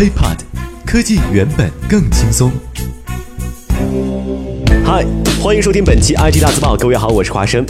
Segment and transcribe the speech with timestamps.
[0.00, 0.38] HeyPod，
[0.86, 2.50] 科技原本更轻松。
[4.82, 5.04] 嗨，
[5.42, 6.74] 欢迎收听本期 IT 大字报。
[6.74, 7.66] 各位好，我是华生。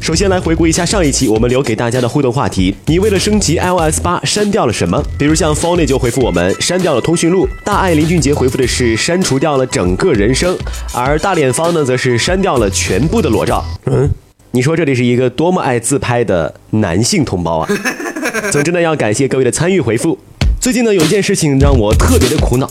[0.00, 4.98] 首先来回顾一下上一期我们留给大家的互动话题：你为了升级 iOS 八删掉了什么？
[5.18, 10.56] 比如像 Phony 就回复我们删掉了通讯录，大爱林俊杰回复的是删除掉了整个人生，
[10.94, 13.62] 而大脸方呢则是删掉了全部的裸照。
[13.84, 14.10] 嗯，
[14.52, 17.68] 你说这里是一个多么爱自拍的男性同胞啊！
[18.50, 20.18] 总之呢，要感谢各位的参与回复。
[20.64, 22.66] 最近呢，有一件事情让我特别的苦恼，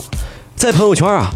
[0.56, 1.30] 在朋友圈啊，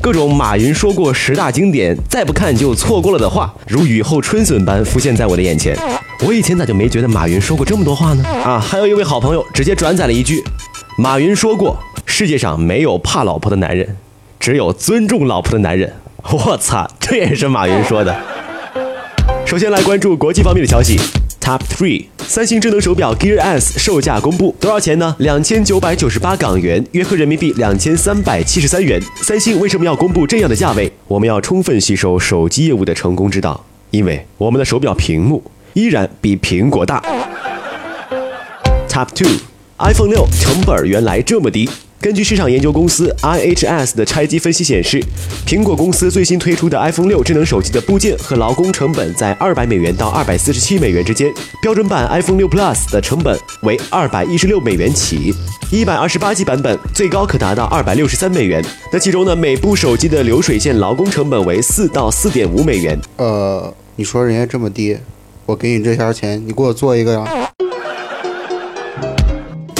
[0.00, 5.76] 各种马云说过十大经典，再不看就错过了的话，如雨后春笋般浮现在我的眼前。
[6.24, 8.24] 我以前咋就没觉得马云说过这么多话呢？
[8.44, 10.40] 啊，还有一位好朋友直接转载了一句，
[10.96, 13.96] 马云说过，世界上没有怕老婆的男人，
[14.38, 15.92] 只有尊重老婆的男人。
[16.30, 18.16] 我操，这也是马云说的。
[19.44, 20.96] 首先来关注国际方面的消息。
[21.40, 25.14] Top three，三星智能手表 Gear S 售价公布，多少钱呢？
[25.20, 29.00] 两千九百九十八港元，约合人民币两千三百七十三元。
[29.22, 30.90] 三星为什么要公布这样的价位？
[31.06, 35.40] 我们要充分吸收手机业务的成功之道，因为我们的手表屏幕
[35.74, 37.00] 依然比苹果大。
[38.88, 41.70] Top two，iPhone 六成本原来这么低。
[42.04, 45.02] 根据市场研究公司 IHS 的拆机分析显示，
[45.46, 51.32] 苹果公司最新推出的 iPhone 六智能手机的部件和劳工成本在二百美元到二百四十七美元之间。
[51.62, 55.32] 标准版 iPhone 六 Plus 的成本为二百一十六美元起，
[55.72, 58.62] 一百二十八 G 版本最高可达到二百六十三美元。
[58.92, 63.00] 那其中呢，每部手机的流水线劳工成本为四到四点五美元。
[63.16, 64.98] 呃，你说人家这么低，
[65.46, 67.50] 我给你这点钱，你给我做一个呀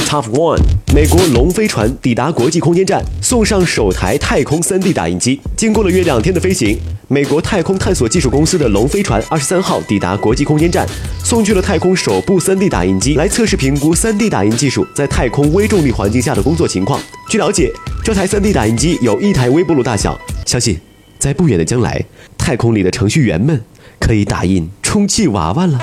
[0.07, 0.63] ？Top One，
[0.95, 5.41] 美国龙飞船抵达国际空间站，送上首台太空 3D 打印机。
[5.57, 6.79] 经过了约两天的飞行，
[7.09, 10.87] 美国太空探索技术公司的龙飞船二十三号抵达国际空间站，
[11.25, 17.01] 送去了太空首部 3D 打印机，来测试评估 3D 打印技术在太空微重力环境下的工作情况。
[17.29, 17.73] 据了解，
[18.05, 20.79] 这台 3D 打印机有一台微波炉大小，相信
[21.19, 22.01] 在不远的将来，
[22.39, 23.61] 太空里的程序员们
[23.99, 25.77] 可以打印充气娃娃了。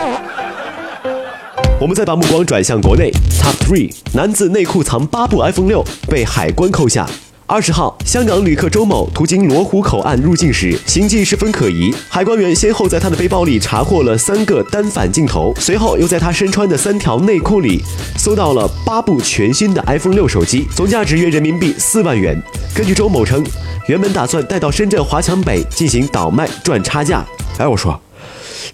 [1.81, 3.11] 我们再把目光转向国内
[3.41, 7.09] ，Top Three，男子内裤藏八部 iPhone 六被海关扣下。
[7.47, 11.91] 二十号，香港旅客周某途经罗湖口岸入境时，行迹十分可疑。
[12.07, 17.81] 海关员先后在他的背包里查获了三个单反镜头，随后又在他身穿的三条内裤里
[18.15, 22.39] 搜到了八部全新的 iPhone 六手机，总价值约人民币四万元。
[22.75, 23.43] 根据周某称，
[23.87, 27.25] 原本打算带到深圳华强北进行倒卖赚差价。
[27.57, 27.99] 哎，我说。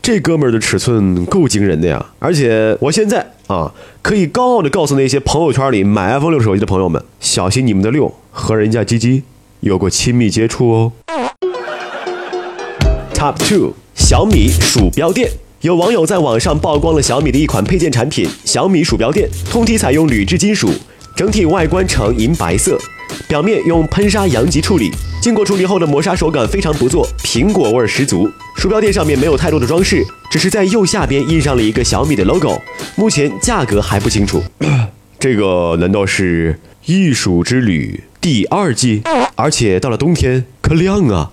[0.07, 2.05] 这哥们儿的尺寸够惊人的呀！
[2.19, 3.69] 而且我现在啊，
[4.01, 9.23] 可以高傲的告诉那些朋友圈里买 iPhone 六手机的朋友们，小心你们的六和人家鸡鸡
[9.59, 10.91] 有过亲密接触哦。
[13.13, 15.29] Top two，小米鼠标垫。
[15.59, 20.69] 有网友在网上曝光了小米的一款配件产品——小米鼠标垫，通体采用铝制金属，
[21.17, 22.79] 整体外观呈银白色，
[23.27, 24.89] 表面用喷砂阳极处理。
[25.27, 28.31] 经过处理后的磨砂手感非常不错，苹果味十足。
[28.55, 30.01] 鼠标垫上面没有太多的装饰，
[30.31, 32.57] 只是在右下边印上了一个小米的 logo。
[32.95, 34.41] 目前价格还不清楚。
[35.19, 36.53] 这个难道是
[36.85, 39.01] 《艺术之旅》第二季？
[39.35, 41.31] 而且到了冬天可亮啊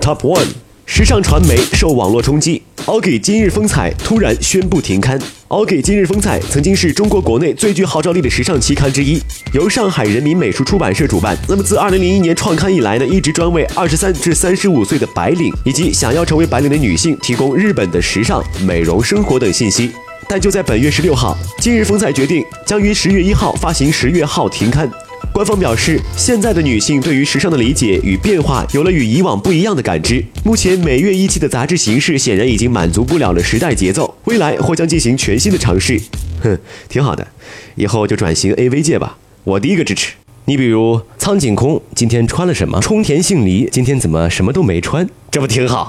[0.00, 0.46] ！Top one，
[0.86, 2.62] 时尚传媒受网络冲击。
[2.88, 5.20] 奥给今日风采突然宣布停刊。
[5.48, 9.20] 奥给今日风采曾经是中国国内最具号召力的时尚期刊之一，
[9.52, 11.36] 由上海人民美术出版社主办。
[11.46, 19.90] 那么自2001年创刊以来呢，一直专为23至35岁的白领以及想要成为白领的女性提供日本的时尚、美容、生活等信息。
[20.26, 24.90] 但就在本月16号，今日风采决定将于10月1号发行十月号停刊。
[25.38, 30.20] 官方表示，现在的女性对于时尚的理解与变化有了与以往不一样的感知。
[30.44, 35.96] 目前每月一期的杂志形式显然已经满足不了了时代节奏，未来或将进行全新的尝试。
[36.42, 37.24] 哼，挺好的，
[37.76, 40.14] 以后就转型 AV 界吧，我第一个支持。
[40.46, 42.80] 你比如苍井空今天穿了什么？
[42.80, 45.08] 冲田杏梨今天怎么什么都没穿？
[45.30, 45.88] 这不挺好？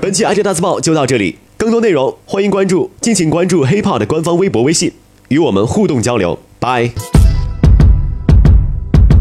[0.00, 4.90] 本期 IT 大字报就到这里，更多内容欢迎关注，敬请关注 HipHop 的官方微博、微信，
[5.28, 6.36] 与我们互动交流。
[6.58, 6.90] 拜。